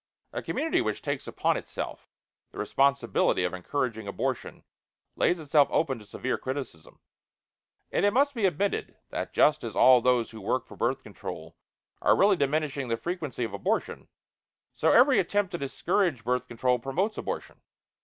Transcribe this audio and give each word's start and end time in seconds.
A 0.33 0.41
community 0.41 0.81
which 0.81 1.03
takes 1.03 1.27
upon 1.27 1.57
itself 1.57 2.09
the 2.51 2.57
responsibility 2.57 3.43
of 3.43 3.53
encouraging 3.53 4.07
abortion 4.07 4.63
lays 5.15 5.37
itself 5.37 5.67
open 5.71 5.99
to 5.99 6.05
severe 6.05 6.39
criticism. 6.39 7.01
And 7.91 8.03
it 8.03 8.11
must 8.11 8.33
be 8.33 8.47
admitted 8.47 8.97
that 9.11 9.31
just 9.31 9.63
as 9.63 9.75
all 9.75 10.01
those 10.01 10.31
who 10.31 10.41
work 10.41 10.65
for 10.65 10.75
Birth 10.75 11.03
Control 11.03 11.55
are 12.01 12.15
really 12.17 12.35
diminishing 12.35 12.87
the 12.87 12.97
frequency 12.97 13.43
of 13.43 13.53
abortion, 13.53 14.07
so 14.73 14.91
every 14.91 15.19
attempt 15.19 15.51
to 15.51 15.59
discourage 15.59 16.23
Birth 16.23 16.47
Control 16.47 16.79
promotes 16.79 17.19
abortion. 17.19 17.61